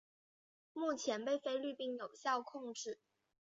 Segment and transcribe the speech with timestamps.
[0.73, 2.97] 目前被菲律宾有效控制。